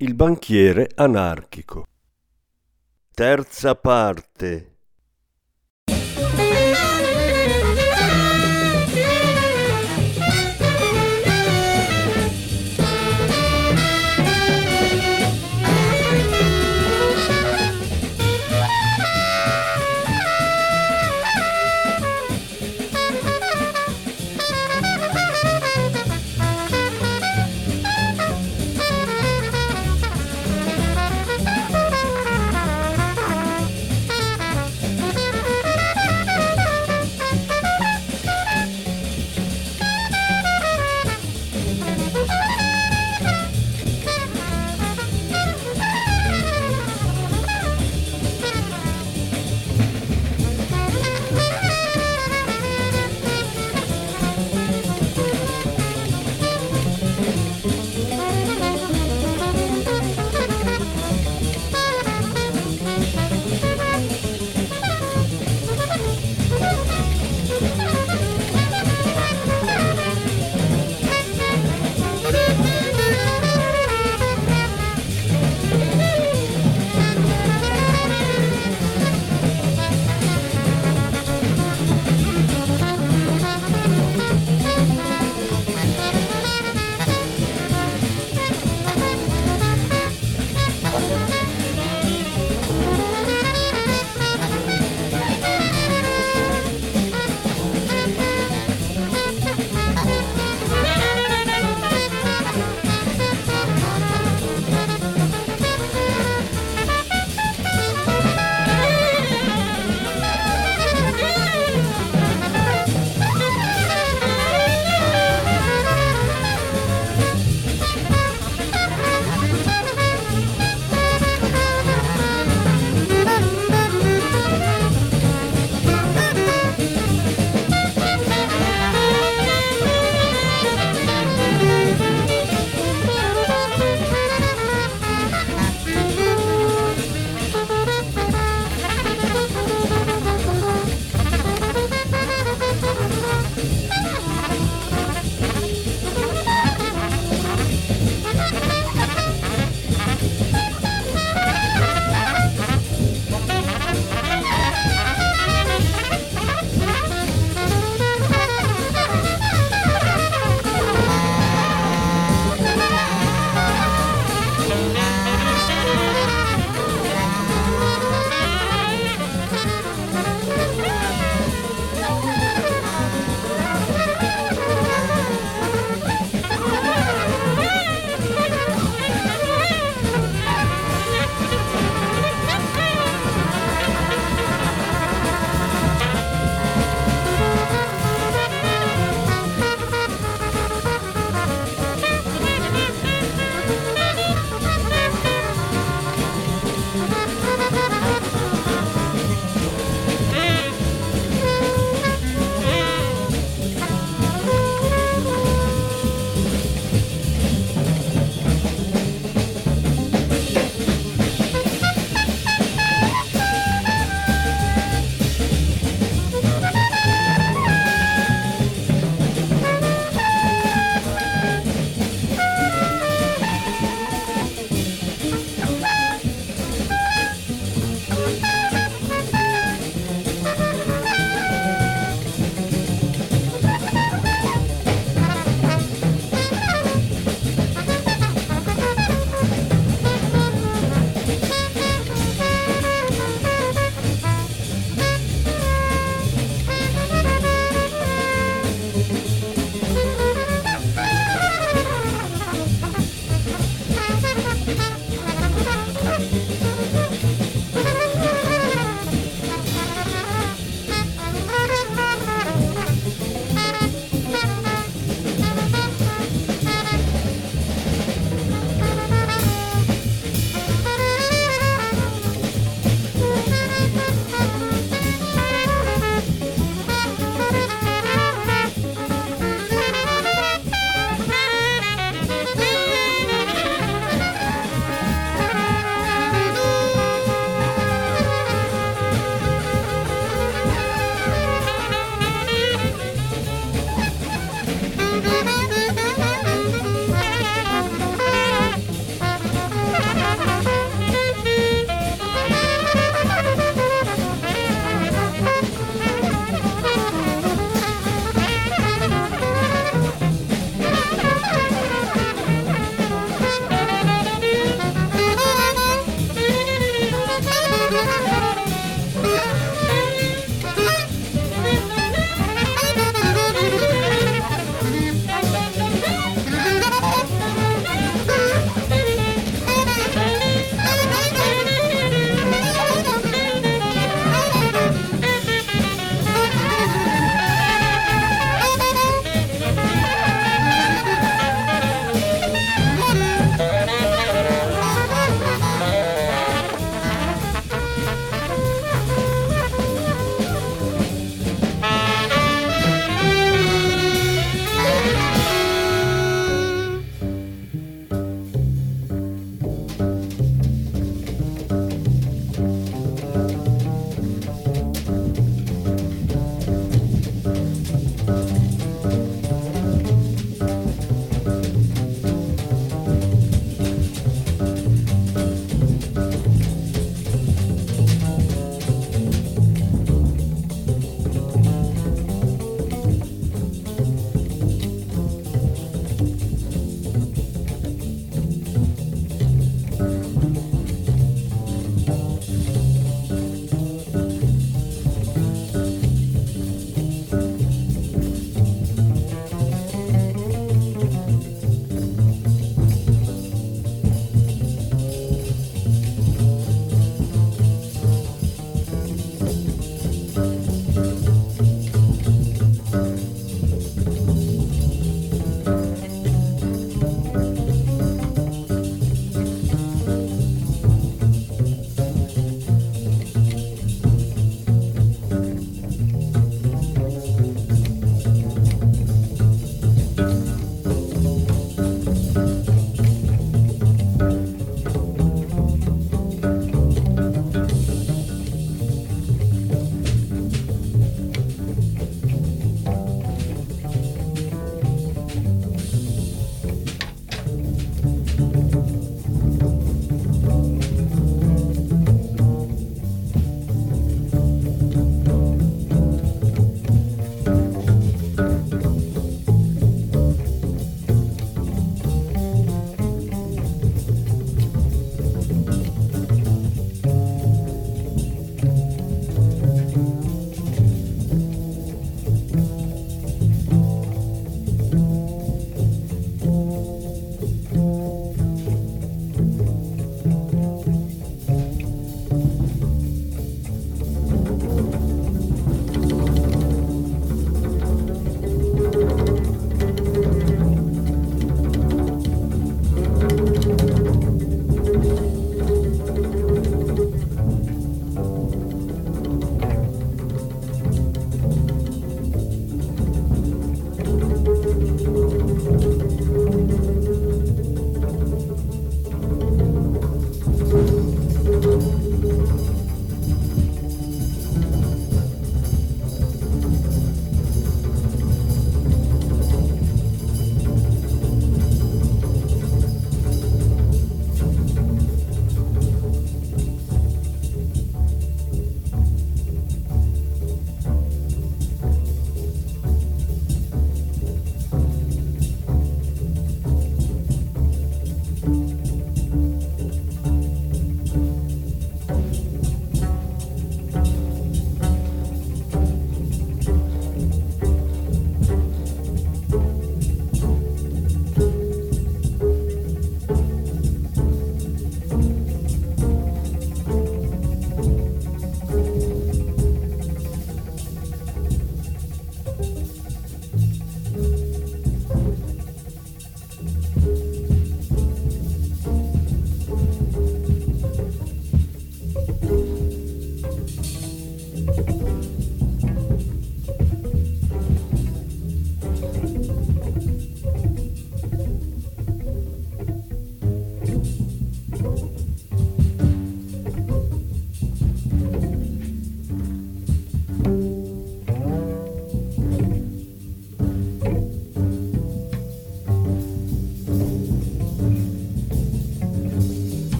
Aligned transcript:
il 0.00 0.14
banchiere 0.14 0.92
anarchico. 0.94 1.84
Terza 3.12 3.74
parte. 3.74 4.67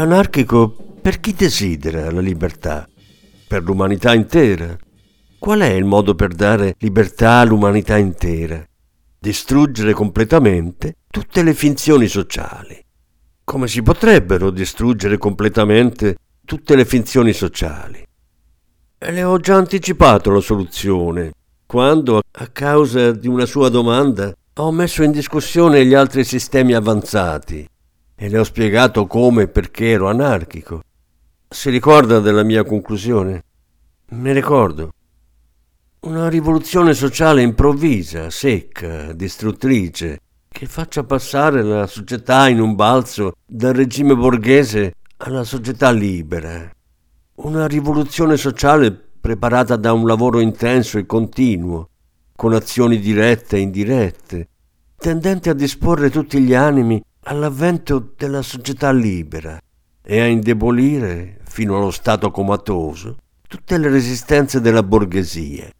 L'anarchico 0.00 0.74
per 1.02 1.20
chi 1.20 1.34
desidera 1.34 2.10
la 2.10 2.22
libertà? 2.22 2.88
Per 3.46 3.62
l'umanità 3.62 4.14
intera? 4.14 4.74
Qual 5.38 5.60
è 5.60 5.72
il 5.72 5.84
modo 5.84 6.14
per 6.14 6.32
dare 6.32 6.74
libertà 6.78 7.32
all'umanità 7.32 7.98
intera? 7.98 8.64
Distruggere 9.18 9.92
completamente 9.92 10.94
tutte 11.06 11.42
le 11.42 11.52
finzioni 11.52 12.06
sociali. 12.06 12.82
Come 13.44 13.68
si 13.68 13.82
potrebbero 13.82 14.48
distruggere 14.48 15.18
completamente 15.18 16.16
tutte 16.46 16.76
le 16.76 16.86
finzioni 16.86 17.34
sociali? 17.34 18.02
E 18.96 19.12
le 19.12 19.22
ho 19.22 19.36
già 19.36 19.56
anticipato 19.56 20.30
la 20.30 20.40
soluzione, 20.40 21.32
quando, 21.66 22.22
a 22.30 22.46
causa 22.46 23.12
di 23.12 23.28
una 23.28 23.44
sua 23.44 23.68
domanda, 23.68 24.34
ho 24.54 24.72
messo 24.72 25.02
in 25.02 25.10
discussione 25.10 25.84
gli 25.84 25.92
altri 25.92 26.24
sistemi 26.24 26.72
avanzati 26.72 27.68
e 28.22 28.28
le 28.28 28.38
ho 28.38 28.44
spiegato 28.44 29.06
come 29.06 29.44
e 29.44 29.48
perché 29.48 29.92
ero 29.92 30.06
anarchico. 30.06 30.82
Si 31.48 31.70
ricorda 31.70 32.20
della 32.20 32.42
mia 32.42 32.64
conclusione? 32.64 33.42
Mi 34.10 34.34
ricordo. 34.34 34.92
Una 36.00 36.28
rivoluzione 36.28 36.92
sociale 36.92 37.40
improvvisa, 37.40 38.28
secca, 38.28 39.14
distruttrice, 39.14 40.20
che 40.46 40.66
faccia 40.66 41.02
passare 41.02 41.62
la 41.62 41.86
società 41.86 42.46
in 42.48 42.60
un 42.60 42.74
balzo 42.74 43.36
dal 43.46 43.72
regime 43.72 44.14
borghese 44.14 44.96
alla 45.16 45.44
società 45.44 45.90
libera. 45.90 46.70
Una 47.36 47.66
rivoluzione 47.66 48.36
sociale 48.36 48.92
preparata 49.18 49.76
da 49.76 49.94
un 49.94 50.06
lavoro 50.06 50.40
intenso 50.40 50.98
e 50.98 51.06
continuo, 51.06 51.88
con 52.36 52.52
azioni 52.52 52.98
dirette 52.98 53.56
e 53.56 53.60
indirette, 53.60 54.48
tendente 54.98 55.48
a 55.48 55.54
disporre 55.54 56.10
tutti 56.10 56.38
gli 56.40 56.52
animi 56.52 57.02
all'avvento 57.30 58.12
della 58.16 58.42
società 58.42 58.90
libera 58.90 59.60
e 60.02 60.20
a 60.20 60.26
indebolire, 60.26 61.38
fino 61.44 61.76
allo 61.76 61.92
stato 61.92 62.32
comatoso, 62.32 63.18
tutte 63.46 63.78
le 63.78 63.88
resistenze 63.88 64.60
della 64.60 64.82
borghesia. 64.82 65.70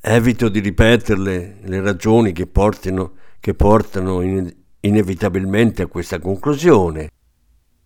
Evito 0.00 0.48
di 0.48 0.60
ripeterle 0.60 1.58
le 1.60 1.80
ragioni 1.80 2.32
che, 2.32 2.46
portino, 2.46 3.14
che 3.40 3.54
portano 3.54 4.20
in, 4.22 4.52
inevitabilmente 4.80 5.82
a 5.82 5.86
questa 5.86 6.20
conclusione. 6.20 7.10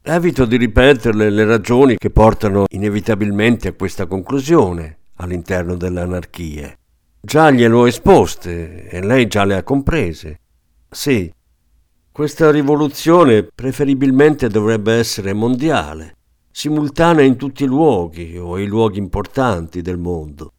Evito 0.02 0.44
di 0.44 0.56
ripeterle 0.58 1.30
le 1.30 1.44
ragioni 1.46 1.96
che 1.96 2.10
portano 2.10 2.66
inevitabilmente 2.68 3.68
a 3.68 3.72
questa 3.72 4.06
conclusione 4.06 4.98
all'interno 5.14 5.74
dell'anarchia. 5.74 6.76
Già 7.20 7.50
glielo 7.50 7.80
ho 7.80 7.86
esposte 7.86 8.88
e 8.88 9.02
lei 9.02 9.26
già 9.26 9.44
le 9.44 9.56
ha 9.56 9.62
comprese. 9.62 10.40
Sì, 10.88 11.32
questa 12.12 12.50
rivoluzione 12.50 13.42
preferibilmente 13.42 14.48
dovrebbe 14.48 14.94
essere 14.94 15.32
mondiale, 15.34 16.16
simultanea 16.50 17.24
in 17.24 17.36
tutti 17.36 17.64
i 17.64 17.66
luoghi 17.66 18.38
o 18.38 18.58
i 18.58 18.66
luoghi 18.66 18.98
importanti 18.98 19.82
del 19.82 19.98
mondo. 19.98 20.52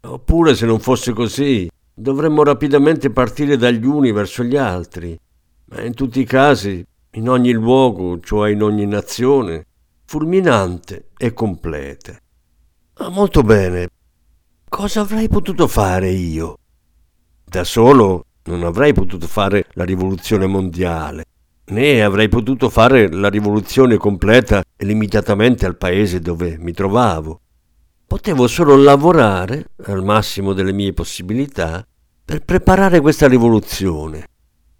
Oppure, 0.00 0.54
se 0.54 0.66
non 0.66 0.80
fosse 0.80 1.12
così, 1.12 1.70
dovremmo 1.94 2.42
rapidamente 2.42 3.10
partire 3.10 3.56
dagli 3.56 3.84
uni 3.84 4.10
verso 4.10 4.42
gli 4.42 4.56
altri, 4.56 5.16
ma 5.66 5.82
in 5.82 5.94
tutti 5.94 6.20
i 6.20 6.24
casi, 6.24 6.84
in 7.12 7.28
ogni 7.28 7.52
luogo, 7.52 8.18
cioè 8.20 8.50
in 8.50 8.62
ogni 8.62 8.86
nazione, 8.86 9.66
fulminante 10.04 11.10
e 11.16 11.32
completa. 11.32 12.16
Ah, 12.94 13.08
molto 13.08 13.42
bene. 13.42 13.88
Cosa 14.68 15.00
avrei 15.00 15.28
potuto 15.28 15.66
fare 15.66 16.10
io? 16.10 16.58
Da 17.42 17.64
solo 17.64 18.26
non 18.44 18.62
avrei 18.62 18.92
potuto 18.92 19.26
fare 19.26 19.66
la 19.72 19.84
rivoluzione 19.84 20.46
mondiale, 20.46 21.24
né 21.70 22.02
avrei 22.02 22.28
potuto 22.28 22.68
fare 22.68 23.10
la 23.10 23.28
rivoluzione 23.28 23.96
completa 23.96 24.62
e 24.76 24.84
limitatamente 24.84 25.64
al 25.64 25.76
paese 25.76 26.20
dove 26.20 26.58
mi 26.58 26.72
trovavo. 26.72 27.40
Potevo 28.06 28.46
solo 28.46 28.76
lavorare, 28.76 29.70
al 29.84 30.04
massimo 30.04 30.52
delle 30.52 30.72
mie 30.72 30.92
possibilità, 30.92 31.84
per 32.24 32.44
preparare 32.44 33.00
questa 33.00 33.26
rivoluzione. 33.26 34.26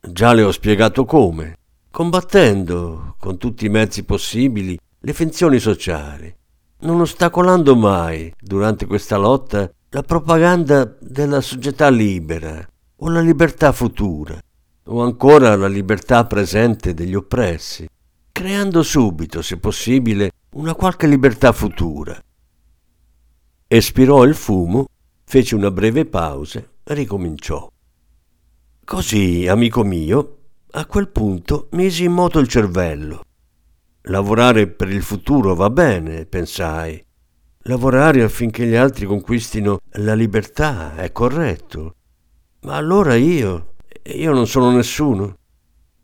Già 0.01 0.33
le 0.35 0.42
ho 0.42 0.53
spiegato 0.53 1.07
come, 1.07 1.57
combattendo 1.90 3.16
con 3.18 3.38
tutti 3.38 3.66
i 3.66 3.70
mezzi 3.70 4.05
possibili 4.05 4.79
le 5.01 5.12
finzioni 5.12 5.59
sociali, 5.59 6.33
non 6.81 7.01
ostacolando 7.01 7.74
mai, 7.74 8.33
durante 8.38 8.87
questa 8.87 9.16
lotta, 9.16 9.68
la 9.90 10.03
propaganda 10.03 10.85
della 11.01 11.40
società 11.40 11.88
libera 11.88 12.66
o 12.96 13.09
la 13.09 13.20
libertà 13.20 13.72
futura, 13.72 14.38
o 14.85 15.03
ancora 15.03 15.57
la 15.57 15.68
libertà 15.68 16.24
presente 16.27 16.94
degli 16.94 17.14
oppressi, 17.14 17.88
creando 18.33 18.83
subito, 18.83 19.42
se 19.42 19.59
possibile, 19.59 20.31
una 20.51 20.74
qualche 20.74 21.07
libertà 21.07 21.53
futura 21.53 22.20
espirò 23.70 24.24
il 24.24 24.35
fumo, 24.35 24.87
fece 25.24 25.55
una 25.55 25.70
breve 25.70 26.07
pausa 26.07 26.64
ricominciò. 26.85 27.70
Così, 28.83 29.46
amico 29.46 29.85
mio, 29.85 30.37
a 30.70 30.87
quel 30.87 31.09
punto 31.09 31.68
misi 31.72 32.05
in 32.05 32.12
moto 32.12 32.38
il 32.38 32.48
cervello. 32.48 33.20
Lavorare 34.03 34.68
per 34.68 34.88
il 34.88 35.03
futuro 35.03 35.55
va 35.55 35.68
bene, 35.68 36.24
pensai. 36.24 37.05
Lavorare 37.68 38.22
affinché 38.22 38.66
gli 38.66 38.74
altri 38.74 39.04
conquistino 39.04 39.78
la 39.92 40.14
libertà 40.14 40.96
è 40.96 41.12
corretto. 41.12 41.94
Ma 42.62 42.76
allora 42.76 43.14
io, 43.14 43.74
io 44.04 44.33
non 44.33 44.46
sono 44.46 44.70
nessuno. 44.70 45.37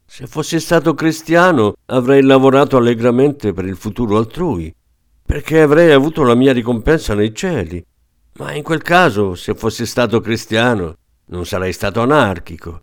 Se 0.07 0.27
fossi 0.27 0.61
stato 0.61 0.93
cristiano 0.93 1.73
avrei 1.87 2.23
lavorato 2.23 2.77
allegramente 2.77 3.53
per 3.53 3.65
il 3.65 3.77
futuro 3.77 4.19
altrui 4.19 4.73
perché 5.25 5.63
avrei 5.63 5.91
avuto 5.93 6.23
la 6.23 6.35
mia 6.35 6.53
ricompensa 6.53 7.15
nei 7.15 7.35
cieli. 7.35 7.83
Ma 8.35 8.53
in 8.53 8.63
quel 8.63 8.83
caso, 8.83 9.35
se 9.35 9.55
fossi 9.55 9.87
stato 9.87 10.21
cristiano, 10.21 10.97
non 11.29 11.47
sarei 11.47 11.73
stato 11.73 12.03
anarchico, 12.03 12.83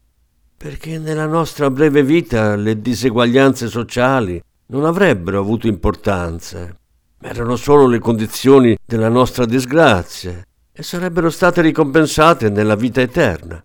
perché 0.58 0.98
nella 0.98 1.28
nostra 1.28 1.70
breve 1.70 2.02
vita 2.02 2.56
le 2.56 2.82
diseguaglianze 2.82 3.67
sociali 3.67 4.41
non 4.67 4.86
avrebbero 4.86 5.39
avuto 5.39 5.67
importanza, 5.67 6.76
erano 7.21 7.55
solo 7.55 7.88
le 7.88 7.99
condizioni 7.99 8.77
della 8.86 9.10
nostra 9.10 9.45
disgrazia 9.45 10.45
e 10.71 10.84
sarebbero 10.84 11.29
state 11.29 11.62
ricompensate 11.62 12.49
nella 12.49 12.75
vita 12.75 13.01
eterna. 13.01 13.63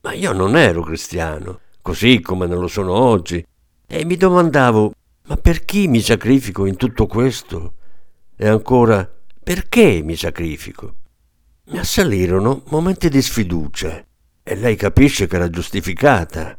Ma 0.00 0.12
io 0.12 0.32
non 0.32 0.56
ero 0.56 0.82
cristiano, 0.82 1.60
così 1.82 2.20
come 2.20 2.46
non 2.46 2.60
lo 2.60 2.68
sono 2.68 2.92
oggi, 2.92 3.44
e 3.86 4.04
mi 4.04 4.16
domandavo, 4.16 4.92
ma 5.26 5.36
per 5.36 5.64
chi 5.64 5.88
mi 5.88 6.00
sacrifico 6.00 6.64
in 6.64 6.76
tutto 6.76 7.06
questo? 7.06 7.74
E 8.36 8.48
ancora, 8.48 9.10
perché 9.42 10.00
mi 10.02 10.16
sacrifico? 10.16 10.94
Mi 11.70 11.78
assalirono 11.78 12.62
momenti 12.68 13.08
di 13.10 13.20
sfiducia 13.20 14.02
e 14.42 14.54
lei 14.54 14.76
capisce 14.76 15.26
che 15.26 15.36
era 15.36 15.50
giustificata. 15.50 16.54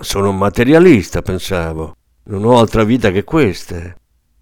Sono 0.00 0.30
un 0.30 0.38
materialista, 0.38 1.20
pensavo. 1.20 1.94
Non 2.24 2.44
ho 2.44 2.58
altra 2.58 2.84
vita 2.84 3.10
che 3.10 3.24
questa. 3.24 3.94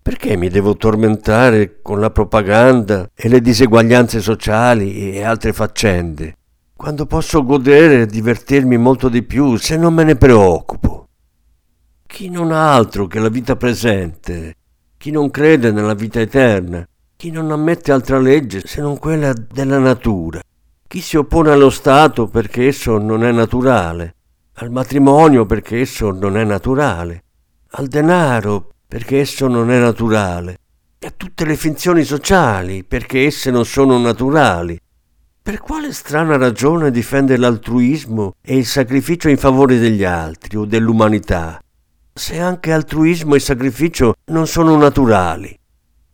Perché 0.07 0.37
mi 0.37 0.49
devo 0.49 0.77
tormentare 0.77 1.83
con 1.83 1.99
la 1.99 2.11
propaganda 2.11 3.11
e 3.13 3.29
le 3.29 3.41
diseguaglianze 3.41 4.21
sociali 4.21 5.11
e 5.11 5.25
altre 5.25 5.53
faccende, 5.53 6.37
quando 6.77 7.07
posso 7.07 7.43
godere 7.43 8.03
e 8.03 8.07
divertirmi 8.07 8.77
molto 8.77 9.09
di 9.09 9.25
più 9.25 9.57
se 9.57 9.77
non 9.77 9.95
me 9.95 10.05
ne 10.05 10.15
preoccupo? 10.15 11.09
Chi 12.07 12.31
non 12.31 12.53
ha 12.53 12.73
altro 12.73 13.09
che 13.09 13.19
la 13.19 13.29
vita 13.29 13.57
presente? 13.57 14.55
Chi 14.97 15.11
non 15.11 15.29
crede 15.29 15.73
nella 15.73 15.95
vita 15.95 16.21
eterna, 16.21 16.87
chi 17.17 17.33
non 17.33 17.51
ammette 17.51 17.91
altra 17.91 18.21
legge 18.21 18.63
se 18.65 18.81
non 18.81 19.01
quella 19.01 19.33
della 19.33 19.81
natura, 19.81 20.41
chi 20.87 21.01
si 21.01 21.17
oppone 21.17 21.51
allo 21.51 21.71
Stato 21.71 22.29
perché 22.29 22.69
esso 22.69 22.97
non 22.99 23.25
è 23.25 23.33
naturale, 23.33 24.15
al 24.55 24.71
matrimonio 24.71 25.47
perché 25.47 25.81
esso 25.81 26.13
non 26.13 26.37
è 26.37 26.45
naturale, 26.45 27.25
al 27.71 27.89
denaro 27.89 28.71
perché 28.87 29.21
esso 29.21 29.49
non 29.49 29.71
è 29.71 29.79
naturale, 29.79 30.59
e 30.99 31.07
a 31.07 31.13
tutte 31.17 31.45
le 31.45 31.57
finzioni 31.57 32.05
sociali 32.05 32.85
perché 32.85 33.25
esse 33.27 33.51
non 33.51 33.65
sono 33.65 33.99
naturali. 33.99 34.81
Per 35.43 35.61
quale 35.61 35.93
strana 35.93 36.37
ragione 36.37 36.91
difende 36.91 37.37
l'altruismo 37.37 38.35
e 38.43 38.57
il 38.57 38.67
sacrificio 38.67 39.29
in 39.29 39.37
favore 39.37 39.79
degli 39.79 40.05
altri 40.05 40.57
o 40.57 40.65
dell'umanità? 40.65 41.61
se 42.17 42.41
anche 42.41 42.73
altruismo 42.73 43.35
e 43.35 43.41
sacrificio 43.41 44.15
non 44.27 44.47
sono 44.47 44.75
naturali. 44.77 45.57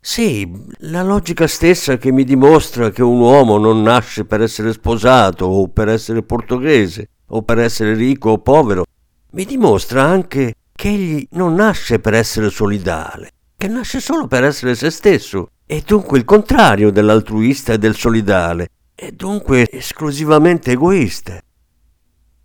Sì, 0.01 0.51
la 0.79 1.01
logica 1.01 1.47
stessa 1.47 1.95
che 1.95 2.11
mi 2.11 2.25
dimostra 2.25 2.91
che 2.91 3.01
un 3.01 3.21
uomo 3.21 3.57
non 3.57 3.81
nasce 3.81 4.25
per 4.25 4.41
essere 4.41 4.73
sposato 4.73 5.45
o 5.45 5.69
per 5.69 5.87
essere 5.87 6.21
portoghese 6.21 7.07
o 7.27 7.41
per 7.43 7.59
essere 7.59 7.93
ricco 7.93 8.31
o 8.31 8.39
povero, 8.39 8.83
mi 9.31 9.45
dimostra 9.45 10.03
anche 10.03 10.55
che 10.73 10.89
egli 10.89 11.27
non 11.31 11.55
nasce 11.55 11.99
per 11.99 12.13
essere 12.13 12.49
solidale, 12.49 13.31
che 13.55 13.67
nasce 13.67 13.99
solo 13.99 14.27
per 14.27 14.43
essere 14.43 14.75
se 14.75 14.89
stesso, 14.89 15.49
e 15.65 15.81
dunque 15.85 16.17
il 16.17 16.25
contrario 16.25 16.91
dell'altruista 16.91 17.73
e 17.73 17.77
del 17.77 17.95
solidale, 17.95 18.69
e 18.95 19.11
dunque 19.11 19.69
esclusivamente 19.71 20.71
egoista. 20.71 21.39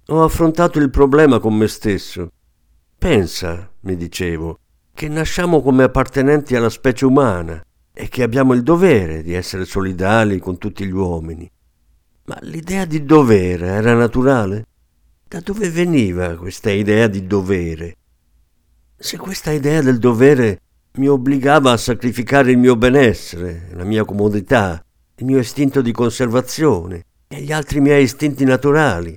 Ho 0.07 0.23
affrontato 0.23 0.79
il 0.79 0.91
problema 0.91 1.39
con 1.39 1.55
me 1.55 1.69
stesso 1.69 2.31
Pensa, 2.99 3.71
mi 3.83 3.95
dicevo, 3.95 4.59
che 4.93 5.07
nasciamo 5.07 5.63
come 5.63 5.85
appartenenti 5.85 6.57
alla 6.57 6.69
specie 6.69 7.05
umana 7.05 7.65
e 7.93 8.09
che 8.09 8.25
abbiamo 8.25 8.55
il 8.55 8.65
dovere 8.65 9.23
di 9.23 9.35
essere 9.35 9.65
solidali 9.65 10.41
con 10.41 10.59
tutti 10.59 10.85
gli 10.85 10.91
uomini. 10.91 11.49
Ma 12.25 12.37
l'idea 12.41 12.85
di 12.87 13.05
dovere 13.05 13.69
era 13.69 13.95
naturale? 13.95 14.65
Da 15.29 15.39
dove 15.39 15.71
veniva 15.71 16.35
questa 16.35 16.71
idea 16.73 17.07
di 17.07 17.25
dovere? 17.25 17.95
Se 19.01 19.17
questa 19.17 19.53
idea 19.53 19.81
del 19.81 20.01
dovere 20.01 20.61
mi 20.95 21.07
obbligava 21.07 21.71
a 21.71 21.77
sacrificare 21.77 22.51
il 22.51 22.59
mio 22.59 22.75
benessere, 22.75 23.69
la 23.75 23.85
mia 23.85 24.05
comodità, 24.05 24.85
il 25.15 25.25
mio 25.25 25.39
istinto 25.39 25.81
di 25.81 25.93
conservazione 25.93 27.05
e 27.29 27.41
gli 27.43 27.53
altri 27.53 27.81
miei 27.81 28.03
istinti 28.03 28.45
naturali, 28.45 29.17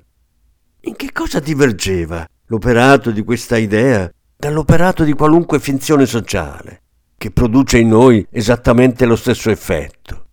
in 0.82 0.96
che 0.96 1.12
cosa 1.12 1.39
divergeva 1.39 2.28
l'operato 2.46 3.10
di 3.10 3.24
questa 3.24 3.58
idea 3.58 4.08
dall'operato 4.38 5.04
di 5.04 5.13
qualunque 5.13 5.60
finzione 5.60 6.06
sociale, 6.06 6.82
che 7.17 7.32
produce 7.32 7.80
in 7.80 7.88
noi 7.88 8.24
esattamente 8.30 9.06
lo 9.06 9.15
stesso 9.15 9.50
effetto. 9.50 10.26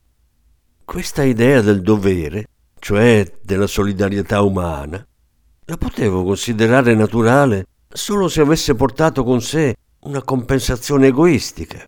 Questa 0.85 1.23
idea 1.23 1.63
del 1.63 1.81
dovere 1.81 2.49
cioè 2.79 3.27
della 3.43 3.67
solidarietà 3.67 4.43
umana, 4.43 5.03
la 5.65 5.77
potevo 5.79 6.23
considerare 6.23 6.95
naturale 6.95 7.65
solo 7.89 8.29
se 8.29 8.41
avesse 8.41 8.75
portato 8.75 9.25
con 9.25 9.41
sé 9.41 9.75
una 10.01 10.23
compensazione 10.23 11.09
egoistica, 11.09 11.85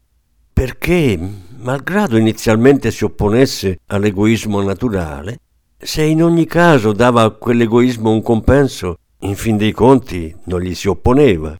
perché, 0.52 1.18
malgrado 1.58 2.16
inizialmente 2.16 2.90
si 2.90 3.04
opponesse 3.04 3.80
all'egoismo 3.86 4.62
naturale, 4.62 5.38
se 5.78 6.02
in 6.02 6.22
ogni 6.22 6.46
caso 6.46 6.92
dava 6.92 7.22
a 7.22 7.30
quell'egoismo 7.30 8.10
un 8.10 8.22
compenso, 8.22 8.96
in 9.20 9.36
fin 9.36 9.56
dei 9.56 9.72
conti 9.72 10.34
non 10.44 10.60
gli 10.60 10.74
si 10.74 10.88
opponeva. 10.88 11.56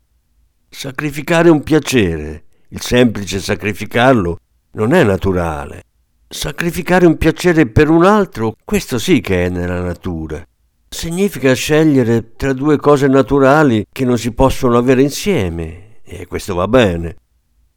Sacrificare 0.69 1.49
un 1.49 1.63
piacere, 1.63 2.45
il 2.69 2.81
semplice 2.81 3.41
sacrificarlo, 3.41 4.39
non 4.73 4.93
è 4.93 5.03
naturale. 5.03 5.85
Sacrificare 6.29 7.07
un 7.07 7.17
piacere 7.17 7.67
per 7.67 7.91
un 7.91 8.05
altro, 8.05 8.55
questo 8.65 8.99
sì 8.99 9.21
che 9.21 9.47
è 9.47 9.49
nella 9.49 9.81
natura. 9.81 10.45
Significa 10.93 11.55
scegliere 11.55 12.35
tra 12.35 12.53
due 12.53 12.77
cose 12.77 13.07
naturali 13.07 13.87
che 13.91 14.05
non 14.05 14.19
si 14.19 14.33
possono 14.33 14.77
avere 14.77 15.01
insieme, 15.01 16.01
e 16.03 16.27
questo 16.27 16.55
va 16.57 16.67
bene. 16.67 17.17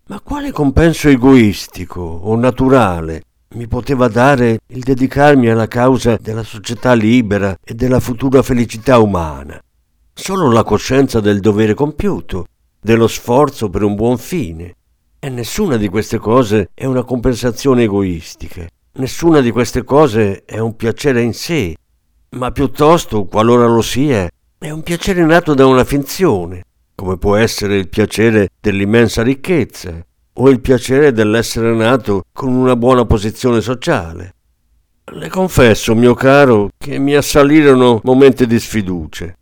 Ma 0.07 0.19
quale 0.19 0.51
compenso 0.51 1.07
egoistico 1.07 2.01
o 2.01 2.35
naturale 2.35 3.21
mi 3.53 3.67
poteva 3.67 4.07
dare 4.07 4.59
il 4.67 4.81
dedicarmi 4.81 5.47
alla 5.47 5.67
causa 5.67 6.17
della 6.19 6.43
società 6.43 6.93
libera 6.93 7.55
e 7.63 7.75
della 7.75 7.99
futura 7.99 8.41
felicità 8.41 8.97
umana? 8.97 9.61
Solo 10.11 10.51
la 10.51 10.63
coscienza 10.63 11.19
del 11.21 11.39
dovere 11.39 11.75
compiuto, 11.75 12.47
dello 12.81 13.07
sforzo 13.07 13.69
per 13.69 13.83
un 13.83 13.93
buon 13.95 14.17
fine. 14.17 14.75
E 15.19 15.29
nessuna 15.29 15.77
di 15.77 15.87
queste 15.87 16.17
cose 16.17 16.71
è 16.73 16.85
una 16.85 17.03
compensazione 17.03 17.83
egoistica. 17.83 18.67
Nessuna 18.93 19.39
di 19.39 19.51
queste 19.51 19.83
cose 19.83 20.43
è 20.45 20.57
un 20.57 20.75
piacere 20.75 21.21
in 21.21 21.33
sé, 21.33 21.75
ma 22.33 22.51
piuttosto, 22.51 23.25
qualora 23.25 23.67
lo 23.67 23.81
sia, 23.81 24.29
è 24.57 24.69
un 24.69 24.81
piacere 24.81 25.23
nato 25.25 25.53
da 25.53 25.65
una 25.65 25.83
finzione, 25.83 26.63
come 26.95 27.17
può 27.17 27.35
essere 27.35 27.77
il 27.77 27.89
piacere 27.89 28.49
dell'immensa 28.59 29.21
ricchezza 29.21 30.03
o 30.35 30.49
il 30.49 30.59
piacere 30.59 31.11
dell'essere 31.11 31.73
nato 31.73 32.23
con 32.31 32.53
una 32.53 32.75
buona 32.75 33.05
posizione 33.05 33.61
sociale. 33.61 34.33
Le 35.05 35.29
confesso, 35.29 35.93
mio 35.95 36.13
caro, 36.13 36.69
che 36.77 36.97
mi 36.97 37.13
assalirono 37.13 37.99
momenti 38.03 38.47
di 38.47 38.59
sfiducia. 38.59 39.33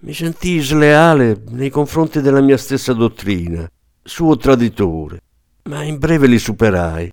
Mi 0.00 0.14
sentii 0.14 0.60
sleale 0.60 1.42
nei 1.50 1.68
confronti 1.68 2.20
della 2.22 2.40
mia 2.40 2.56
stessa 2.56 2.94
dottrina, 2.94 3.70
suo 4.02 4.36
traditore, 4.38 5.20
ma 5.64 5.82
in 5.82 5.98
breve 5.98 6.26
li 6.26 6.38
superai. 6.38 7.12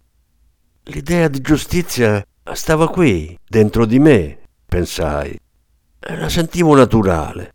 L'idea 0.83 1.27
di 1.27 1.41
giustizia 1.41 2.25
stava 2.53 2.87
qui, 2.87 3.37
dentro 3.45 3.85
di 3.85 3.99
me, 3.99 4.37
pensai. 4.67 5.39
La 5.99 6.29
sentivo 6.29 6.75
naturale. 6.75 7.53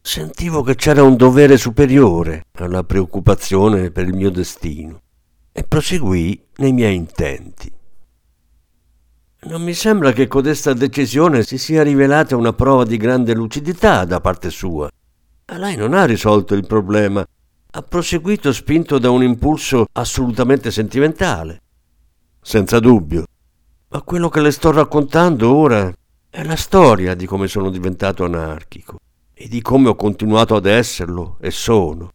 Sentivo 0.00 0.62
che 0.62 0.74
c'era 0.76 1.02
un 1.02 1.16
dovere 1.16 1.56
superiore 1.56 2.44
alla 2.52 2.84
preoccupazione 2.84 3.90
per 3.90 4.06
il 4.06 4.14
mio 4.14 4.30
destino 4.30 5.00
e 5.52 5.64
proseguì 5.64 6.40
nei 6.56 6.72
miei 6.72 6.94
intenti. 6.94 7.70
Non 9.40 9.62
mi 9.62 9.74
sembra 9.74 10.12
che 10.12 10.26
codesta 10.26 10.72
decisione 10.72 11.42
si 11.42 11.58
sia 11.58 11.82
rivelata 11.82 12.36
una 12.36 12.52
prova 12.52 12.84
di 12.84 12.96
grande 12.96 13.34
lucidità 13.34 14.04
da 14.04 14.20
parte 14.20 14.50
sua. 14.50 14.88
Lei 15.46 15.76
non 15.76 15.94
ha 15.94 16.04
risolto 16.04 16.54
il 16.54 16.66
problema, 16.66 17.24
ha 17.70 17.82
proseguito 17.82 18.52
spinto 18.52 18.98
da 18.98 19.10
un 19.10 19.22
impulso 19.22 19.86
assolutamente 19.92 20.70
sentimentale. 20.70 21.62
Senza 22.40 22.78
dubbio. 22.80 23.24
Ma 23.90 24.02
quello 24.02 24.28
che 24.28 24.40
le 24.40 24.50
sto 24.50 24.70
raccontando 24.70 25.54
ora 25.54 25.92
è 26.30 26.44
la 26.44 26.56
storia 26.56 27.14
di 27.14 27.26
come 27.26 27.48
sono 27.48 27.70
diventato 27.70 28.24
anarchico 28.24 28.98
e 29.32 29.48
di 29.48 29.62
come 29.62 29.88
ho 29.88 29.94
continuato 29.94 30.54
ad 30.56 30.66
esserlo 30.66 31.38
e 31.40 31.50
sono. 31.50 32.12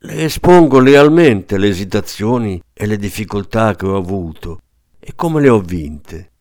Le 0.00 0.24
espongo 0.24 0.78
lealmente 0.78 1.56
le 1.56 1.68
esitazioni 1.68 2.62
e 2.72 2.86
le 2.86 2.96
difficoltà 2.96 3.74
che 3.74 3.86
ho 3.86 3.96
avuto 3.96 4.60
e 5.00 5.12
come 5.16 5.40
le 5.40 5.48
ho 5.48 5.60
vinte. 5.60 6.32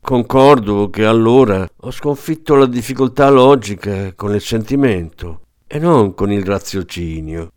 Concordo 0.00 0.90
che 0.90 1.04
allora 1.04 1.66
ho 1.74 1.90
sconfitto 1.90 2.54
la 2.54 2.66
difficoltà 2.66 3.30
logica 3.30 4.12
con 4.14 4.34
il 4.34 4.40
sentimento 4.40 5.40
e 5.66 5.78
non 5.78 6.12
con 6.12 6.30
il 6.30 6.44
raziocinio. 6.44 7.52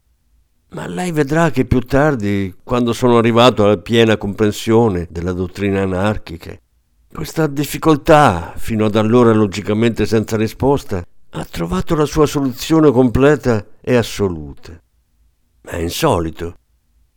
Ma 0.70 0.88
lei 0.88 1.12
vedrà 1.12 1.52
che 1.52 1.66
più 1.66 1.80
tardi, 1.80 2.54
quando 2.64 2.94
sono 2.94 3.18
arrivato 3.18 3.64
alla 3.64 3.78
piena 3.78 4.18
comprensione 4.18 5.08
della 5.10 5.32
dottrina 5.32 5.82
anarchica, 5.82 6.58
questa 7.16 7.48
difficoltà, 7.48 8.54
fino 8.58 8.86
ad 8.86 8.96
allora 8.96 9.32
logicamente 9.32 10.06
senza 10.06 10.36
risposta, 10.36 11.02
ha 11.30 11.46
trovato 11.46 11.96
la 11.96 12.06
sua 12.06 12.26
soluzione 12.26 12.92
completa 12.92 13.66
e 13.80 13.96
assoluta. 13.96 14.78
È 15.62 15.78
insolito. 15.78 16.56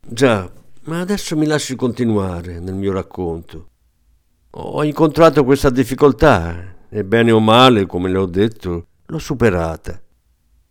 Già, 0.01 0.49
ma 0.85 1.01
adesso 1.01 1.35
mi 1.35 1.45
lasci 1.45 1.75
continuare 1.75 2.59
nel 2.59 2.75
mio 2.75 2.93
racconto. 2.93 3.67
Ho 4.51 4.83
incontrato 4.83 5.43
questa 5.43 5.69
difficoltà 5.69 6.75
e 6.89 7.03
bene 7.03 7.31
o 7.31 7.39
male, 7.39 7.85
come 7.85 8.09
le 8.09 8.17
ho 8.17 8.25
detto, 8.25 8.87
l'ho 9.05 9.19
superata. 9.19 10.01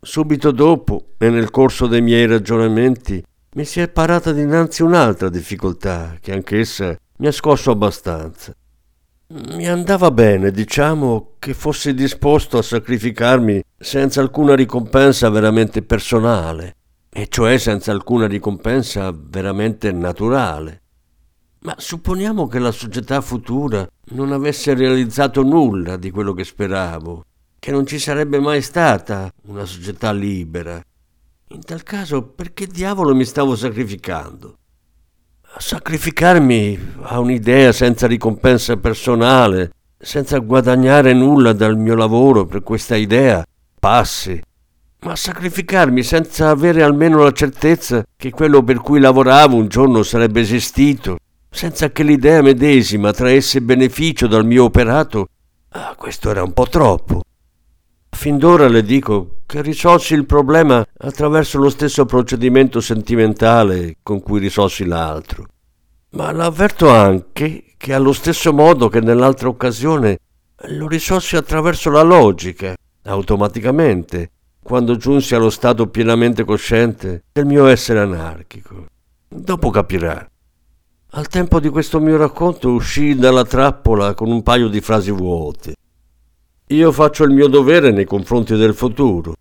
Subito 0.01 0.51
dopo, 0.51 1.13
e 1.17 1.29
nel 1.29 1.51
corso 1.51 1.85
dei 1.85 2.01
miei 2.01 2.25
ragionamenti, 2.25 3.23
mi 3.53 3.65
si 3.65 3.79
è 3.79 3.87
parata 3.87 4.31
dinanzi 4.31 4.81
un'altra 4.81 5.29
difficoltà 5.29 6.17
che 6.19 6.33
anch'essa 6.33 6.97
mi 7.17 7.27
ha 7.27 7.31
scosso 7.31 7.71
abbastanza. 7.71 8.53
Mi 9.31 9.67
andava 9.67 10.09
bene, 10.09 10.49
diciamo, 10.49 11.35
che 11.37 11.53
fossi 11.53 11.93
disposto 11.93 12.57
a 12.57 12.63
sacrificarmi 12.63 13.63
senza 13.77 14.21
alcuna 14.21 14.55
ricompensa 14.55 15.29
veramente 15.29 15.83
personale, 15.83 16.75
e 17.11 17.27
cioè 17.27 17.59
senza 17.59 17.91
alcuna 17.91 18.25
ricompensa 18.25 19.13
veramente 19.15 19.91
naturale. 19.91 20.81
Ma 21.59 21.75
supponiamo 21.77 22.47
che 22.47 22.57
la 22.57 22.71
società 22.71 23.21
futura 23.21 23.87
non 24.13 24.31
avesse 24.31 24.73
realizzato 24.73 25.43
nulla 25.43 25.95
di 25.95 26.09
quello 26.09 26.33
che 26.33 26.43
speravo, 26.43 27.23
che 27.59 27.69
non 27.69 27.85
ci 27.85 27.99
sarebbe 27.99 28.39
mai 28.39 28.63
stata 28.63 29.31
una 29.43 29.65
società 29.65 30.11
libera. 30.11 30.81
In 31.49 31.63
tal 31.63 31.83
caso, 31.83 32.23
perché 32.23 32.65
diavolo 32.65 33.13
mi 33.13 33.25
stavo 33.25 33.55
sacrificando? 33.55 34.57
Sacrificarmi 35.57 36.95
a 37.01 37.19
un'idea 37.19 37.71
senza 37.71 38.07
ricompensa 38.07 38.77
personale, 38.77 39.71
senza 39.97 40.37
guadagnare 40.37 41.13
nulla 41.13 41.53
dal 41.53 41.77
mio 41.77 41.95
lavoro 41.95 42.45
per 42.45 42.63
questa 42.63 42.95
idea, 42.95 43.43
passi. 43.79 44.41
Ma 45.01 45.15
sacrificarmi 45.15 46.03
senza 46.03 46.49
avere 46.49 46.83
almeno 46.83 47.23
la 47.23 47.31
certezza 47.31 48.05
che 48.15 48.29
quello 48.29 48.63
per 48.63 48.79
cui 48.79 48.99
lavoravo 48.99 49.55
un 49.55 49.67
giorno 49.67 50.03
sarebbe 50.03 50.41
esistito, 50.41 51.17
senza 51.49 51.91
che 51.91 52.03
l'idea 52.03 52.41
medesima 52.41 53.11
traesse 53.11 53.61
beneficio 53.61 54.27
dal 54.27 54.45
mio 54.45 54.65
operato, 54.65 55.27
ah, 55.69 55.95
questo 55.97 56.29
era 56.29 56.43
un 56.43 56.53
po' 56.53 56.67
troppo. 56.67 57.21
Fin 58.09 58.37
d'ora 58.37 58.67
le 58.67 58.83
dico 58.83 59.37
che 59.45 59.61
risolsi 59.61 60.13
il 60.13 60.25
problema 60.25 60.85
attraverso 60.97 61.57
lo 61.57 61.69
stesso 61.69 62.05
procedimento 62.05 62.81
sentimentale 62.81 63.97
con 64.03 64.21
cui 64.21 64.39
risolsi 64.39 64.85
l'altro. 64.85 65.45
Ma 66.11 66.31
l'avverto 66.31 66.89
anche 66.89 67.73
che 67.77 67.93
allo 67.93 68.13
stesso 68.13 68.51
modo 68.51 68.89
che 68.89 68.99
nell'altra 68.99 69.47
occasione 69.47 70.19
lo 70.63 70.87
risolsi 70.87 71.35
attraverso 71.37 71.89
la 71.89 72.01
logica, 72.01 72.75
automaticamente, 73.03 74.31
quando 74.61 74.97
giunsi 74.97 75.33
allo 75.33 75.49
stato 75.49 75.87
pienamente 75.87 76.43
cosciente 76.43 77.23
del 77.31 77.45
mio 77.45 77.67
essere 77.67 77.99
anarchico. 77.99 78.85
Dopo 79.27 79.69
capirà. 79.69 80.27
Al 81.11 81.27
tempo 81.27 81.59
di 81.59 81.69
questo 81.69 81.99
mio 81.99 82.17
racconto 82.17 82.69
uscii 82.69 83.15
dalla 83.15 83.45
trappola 83.45 84.13
con 84.13 84.29
un 84.29 84.43
paio 84.43 84.67
di 84.67 84.81
frasi 84.81 85.11
vuote. 85.11 85.75
Io 86.71 86.91
faccio 86.91 87.23
il 87.23 87.31
mio 87.31 87.47
dovere 87.47 87.89
nei 87.89 88.05
confronti 88.05 88.55
del 88.55 88.75
futuro, 88.75 89.33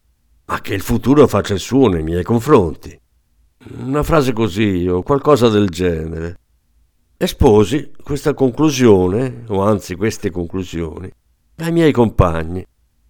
ma 0.47 0.63
che 0.63 0.73
il 0.73 0.81
futuro 0.81 1.27
faccia 1.27 1.53
il 1.53 1.61
suo 1.61 1.87
nei 1.87 2.03
miei 2.03 2.23
confronti. 2.23 2.99
Una 3.81 4.03
frase 4.03 4.33
così 4.33 4.89
o 4.89 5.03
qualcosa 5.03 5.51
del 5.51 5.69
genere. 5.69 6.39
Esposi 7.19 7.93
questa 8.03 8.33
conclusione, 8.33 9.45
o 9.49 9.61
anzi 9.61 9.95
queste 9.95 10.31
conclusioni, 10.31 11.11
ai 11.57 11.71
miei 11.71 11.93
compagni 11.93 12.65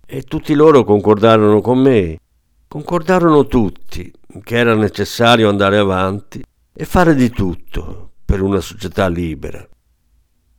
e 0.04 0.22
tutti 0.22 0.52
loro 0.54 0.82
concordarono 0.82 1.60
con 1.60 1.78
me. 1.78 2.18
Concordarono 2.66 3.46
tutti 3.46 4.12
che 4.42 4.56
era 4.56 4.74
necessario 4.74 5.48
andare 5.48 5.78
avanti 5.78 6.42
e 6.72 6.84
fare 6.84 7.14
di 7.14 7.30
tutto 7.30 8.14
per 8.24 8.42
una 8.42 8.58
società 8.58 9.06
libera. 9.06 9.64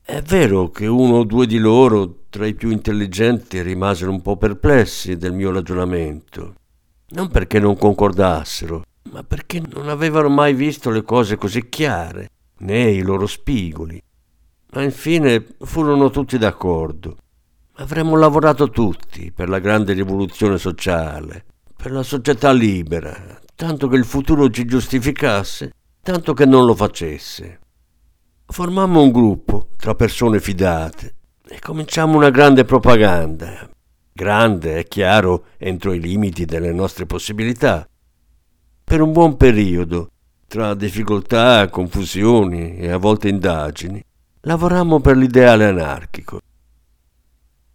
È 0.01 0.21
vero 0.21 0.69
che 0.69 0.87
uno 0.87 1.17
o 1.17 1.23
due 1.25 1.45
di 1.45 1.57
loro, 1.57 2.18
tra 2.29 2.45
i 2.45 2.53
più 2.53 2.69
intelligenti, 2.69 3.61
rimasero 3.61 4.11
un 4.11 4.21
po' 4.21 4.37
perplessi 4.37 5.17
del 5.17 5.33
mio 5.33 5.51
ragionamento. 5.51 6.53
Non 7.09 7.29
perché 7.29 7.59
non 7.59 7.75
concordassero, 7.75 8.83
ma 9.11 9.23
perché 9.23 9.61
non 9.73 9.89
avevano 9.89 10.29
mai 10.29 10.53
visto 10.53 10.91
le 10.91 11.01
cose 11.01 11.37
così 11.37 11.67
chiare, 11.69 12.29
né 12.59 12.91
i 12.91 13.01
loro 13.01 13.25
spigoli. 13.25 14.01
Ma 14.71 14.83
infine 14.83 15.43
furono 15.61 16.11
tutti 16.11 16.37
d'accordo. 16.37 17.17
Avremmo 17.77 18.15
lavorato 18.15 18.69
tutti 18.69 19.31
per 19.31 19.49
la 19.49 19.59
grande 19.59 19.93
rivoluzione 19.93 20.59
sociale, 20.59 21.45
per 21.75 21.91
la 21.91 22.03
società 22.03 22.51
libera, 22.51 23.39
tanto 23.55 23.87
che 23.87 23.95
il 23.95 24.05
futuro 24.05 24.49
ci 24.51 24.65
giustificasse, 24.65 25.71
tanto 26.03 26.33
che 26.33 26.45
non 26.45 26.65
lo 26.65 26.75
facesse. 26.75 27.59
Formammo 28.45 29.01
un 29.01 29.11
gruppo 29.11 29.69
tra 29.77 29.95
persone 29.95 30.39
fidate 30.39 31.15
e 31.51 31.59
cominciamo 31.59 32.15
una 32.15 32.29
grande 32.29 32.63
propaganda. 32.63 33.67
Grande, 34.13 34.77
è 34.77 34.87
chiaro, 34.87 35.45
entro 35.57 35.93
i 35.93 35.99
limiti 35.99 36.45
delle 36.45 36.71
nostre 36.71 37.07
possibilità. 37.07 37.89
Per 38.83 39.01
un 39.01 39.11
buon 39.11 39.35
periodo, 39.35 40.11
tra 40.47 40.75
difficoltà, 40.75 41.67
confusioni 41.69 42.77
e 42.77 42.91
a 42.91 42.97
volte 42.97 43.29
indagini, 43.29 44.03
lavorammo 44.41 44.99
per 44.99 45.17
l'ideale 45.17 45.65
anarchico. 45.65 46.39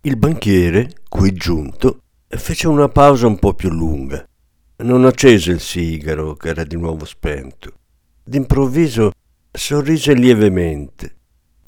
Il 0.03 0.17
banchiere, 0.19 0.93
qui 1.09 1.33
giunto, 1.33 1.99
fece 2.29 2.69
una 2.69 2.89
pausa 2.89 3.27
un 3.27 3.41
po' 3.41 3.55
più 3.55 3.71
lunga. 3.71 4.25
Non 4.77 5.05
accese 5.05 5.51
il 5.51 5.61
sigaro, 5.61 6.35
che 6.35 6.51
era 6.51 6.63
di 6.63 6.77
nuovo 6.77 7.05
spento. 7.05 7.73
D'improvviso 8.23 9.11
sorrise 9.51 10.15
lievemente 10.15 11.17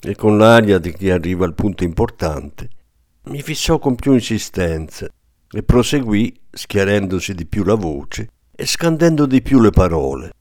e 0.09 0.15
con 0.15 0.37
l'aria 0.37 0.79
di 0.79 0.93
chi 0.93 1.09
arriva 1.09 1.45
al 1.45 1.53
punto 1.53 1.83
importante 1.83 2.69
mi 3.23 3.41
fissò 3.41 3.77
con 3.77 3.95
più 3.95 4.13
insistenza 4.13 5.07
e 5.49 5.63
proseguì 5.63 6.33
schiarendosi 6.49 7.33
di 7.33 7.45
più 7.45 7.63
la 7.63 7.75
voce 7.75 8.29
e 8.55 8.65
scandendo 8.65 9.25
di 9.25 9.41
più 9.41 9.59
le 9.59 9.69
parole. 9.69 10.31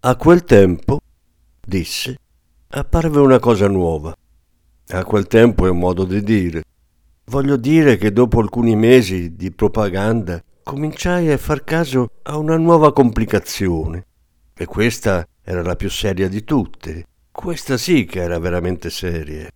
A 0.00 0.16
quel 0.16 0.44
tempo, 0.44 1.00
disse, 1.60 2.16
apparve 2.68 3.20
una 3.20 3.38
cosa 3.38 3.68
nuova. 3.68 4.14
A 4.88 5.04
quel 5.04 5.26
tempo 5.26 5.66
è 5.66 5.70
un 5.70 5.78
modo 5.78 6.04
di 6.04 6.22
dire. 6.22 6.62
Voglio 7.26 7.56
dire 7.56 7.98
che 7.98 8.12
dopo 8.12 8.40
alcuni 8.40 8.74
mesi 8.74 9.36
di 9.36 9.52
propaganda 9.52 10.42
cominciai 10.62 11.30
a 11.30 11.36
far 11.36 11.64
caso 11.64 12.08
a 12.22 12.38
una 12.38 12.56
nuova 12.56 12.92
complicazione. 12.92 14.06
E 14.54 14.64
questa 14.64 15.26
era 15.42 15.62
la 15.62 15.76
più 15.76 15.90
seria 15.90 16.28
di 16.28 16.42
tutte. 16.44 17.04
Questa 17.40 17.76
sì 17.76 18.04
che 18.04 18.20
era 18.20 18.40
veramente 18.40 18.90
seria. 18.90 19.48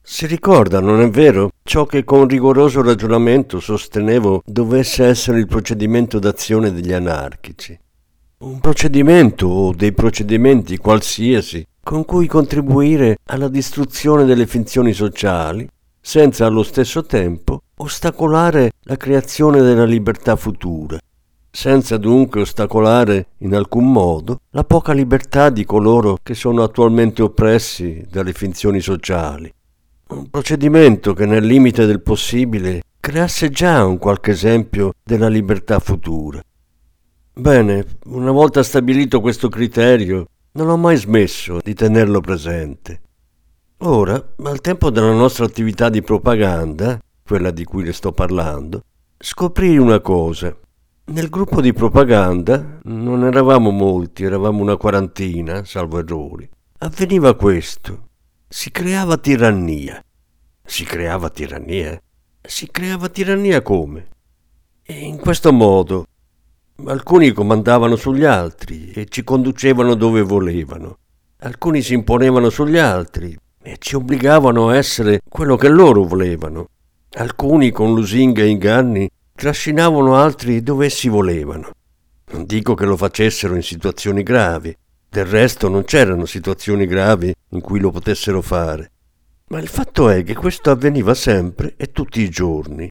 Si 0.00 0.24
ricorda, 0.26 0.80
non 0.80 1.02
è 1.02 1.10
vero, 1.10 1.50
ciò 1.62 1.84
che 1.84 2.02
con 2.02 2.26
rigoroso 2.26 2.80
ragionamento 2.80 3.60
sostenevo 3.60 4.40
dovesse 4.42 5.04
essere 5.04 5.38
il 5.38 5.46
procedimento 5.46 6.18
d'azione 6.18 6.72
degli 6.72 6.94
anarchici. 6.94 7.78
Un 8.38 8.58
procedimento 8.58 9.46
o 9.46 9.74
dei 9.74 9.92
procedimenti 9.92 10.78
qualsiasi 10.78 11.66
con 11.82 12.06
cui 12.06 12.26
contribuire 12.26 13.18
alla 13.26 13.48
distruzione 13.48 14.24
delle 14.24 14.46
finzioni 14.46 14.94
sociali, 14.94 15.68
senza 16.00 16.46
allo 16.46 16.62
stesso 16.62 17.04
tempo 17.04 17.64
ostacolare 17.76 18.70
la 18.84 18.96
creazione 18.96 19.60
della 19.60 19.84
libertà 19.84 20.36
futura, 20.36 20.98
senza 21.54 21.96
dunque 21.96 22.40
ostacolare 22.40 23.28
in 23.38 23.54
alcun 23.54 23.90
modo 23.90 24.40
la 24.50 24.64
poca 24.64 24.92
libertà 24.92 25.50
di 25.50 25.64
coloro 25.64 26.18
che 26.22 26.34
sono 26.34 26.62
attualmente 26.62 27.22
oppressi 27.22 28.04
dalle 28.10 28.32
finzioni 28.32 28.80
sociali 28.80 29.52
un 30.08 30.28
procedimento 30.28 31.14
che 31.14 31.26
nel 31.26 31.44
limite 31.44 31.86
del 31.86 32.02
possibile 32.02 32.82
creasse 33.00 33.50
già 33.50 33.84
un 33.84 33.98
qualche 33.98 34.32
esempio 34.32 34.92
della 35.02 35.28
libertà 35.28 35.78
futura. 35.78 36.40
Bene, 37.32 37.84
una 38.06 38.30
volta 38.30 38.62
stabilito 38.62 39.20
questo 39.20 39.48
criterio, 39.48 40.26
non 40.52 40.68
ho 40.68 40.76
mai 40.76 40.96
smesso 40.96 41.58
di 41.62 41.74
tenerlo 41.74 42.20
presente. 42.20 43.00
Ora, 43.78 44.34
al 44.44 44.60
tempo 44.60 44.90
della 44.90 45.12
nostra 45.12 45.44
attività 45.44 45.88
di 45.88 46.02
propaganda, 46.02 46.98
quella 47.24 47.50
di 47.50 47.64
cui 47.64 47.84
le 47.84 47.92
sto 47.92 48.12
parlando, 48.12 48.82
scoprii 49.18 49.76
una 49.78 50.00
cosa. 50.00 50.56
Nel 51.06 51.28
gruppo 51.28 51.60
di 51.60 51.74
propaganda 51.74 52.80
non 52.84 53.24
eravamo 53.24 53.70
molti, 53.70 54.24
eravamo 54.24 54.62
una 54.62 54.78
quarantina, 54.78 55.62
salvo 55.64 55.98
errori. 55.98 56.48
Avveniva 56.78 57.34
questo 57.34 58.08
si 58.48 58.70
creava 58.70 59.18
tirannia. 59.18 60.02
Si 60.64 60.84
creava 60.84 61.28
tirannia? 61.28 62.00
Si 62.40 62.68
creava 62.70 63.08
tirannia 63.08 63.60
come? 63.60 64.06
E 64.82 64.94
in 64.94 65.18
questo 65.18 65.52
modo 65.52 66.06
alcuni 66.86 67.32
comandavano 67.32 67.96
sugli 67.96 68.24
altri 68.24 68.90
e 68.92 69.06
ci 69.06 69.24
conducevano 69.24 69.94
dove 69.94 70.22
volevano. 70.22 70.98
Alcuni 71.40 71.82
si 71.82 71.92
imponevano 71.92 72.48
sugli 72.48 72.78
altri 72.78 73.36
e 73.60 73.76
ci 73.78 73.96
obbligavano 73.96 74.68
a 74.68 74.76
essere 74.76 75.20
quello 75.28 75.56
che 75.56 75.68
loro 75.68 76.04
volevano. 76.04 76.68
Alcuni 77.16 77.72
con 77.72 77.92
lusinghe 77.92 78.44
e 78.44 78.48
inganni 78.48 79.10
trascinavano 79.34 80.16
altri 80.16 80.62
dove 80.62 80.86
essi 80.86 81.08
volevano. 81.08 81.70
Non 82.32 82.44
dico 82.44 82.74
che 82.74 82.84
lo 82.84 82.96
facessero 82.96 83.54
in 83.54 83.62
situazioni 83.62 84.22
gravi, 84.22 84.74
del 85.08 85.26
resto 85.26 85.68
non 85.68 85.84
c'erano 85.84 86.24
situazioni 86.24 86.86
gravi 86.86 87.32
in 87.50 87.60
cui 87.60 87.78
lo 87.80 87.90
potessero 87.90 88.40
fare. 88.40 88.90
Ma 89.48 89.58
il 89.58 89.68
fatto 89.68 90.08
è 90.08 90.22
che 90.24 90.34
questo 90.34 90.70
avveniva 90.70 91.14
sempre 91.14 91.74
e 91.76 91.92
tutti 91.92 92.20
i 92.20 92.30
giorni. 92.30 92.90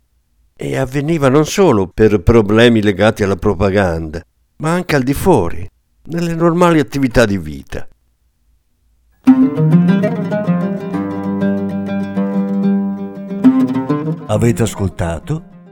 E 0.56 0.78
avveniva 0.78 1.30
non 1.30 1.46
solo 1.46 1.88
per 1.88 2.22
problemi 2.22 2.82
legati 2.82 3.24
alla 3.24 3.36
propaganda, 3.36 4.24
ma 4.58 4.72
anche 4.72 4.96
al 4.96 5.04
di 5.04 5.14
fuori, 5.14 5.68
nelle 6.04 6.36
normali 6.36 6.80
attività 6.80 7.26
di 7.26 7.38
vita. 7.38 7.88
Avete 14.28 14.64
ascoltato 14.64 15.52